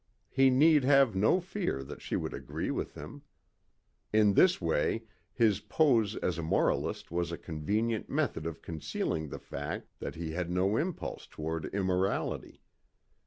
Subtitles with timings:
[0.31, 3.21] He need have no fear that she would agree with him.
[4.11, 9.37] In this way his pose as a moralist was a convenient method of concealing the
[9.37, 12.61] fact that he had no impulse toward immorality.